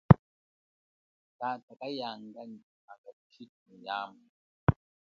[1.37, 4.27] Tata kayanga nyi kuhanga thushitu muyambu.